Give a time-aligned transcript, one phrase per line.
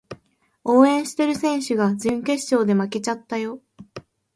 [0.63, 3.61] 応援してる選手が準決勝で負けちゃったよ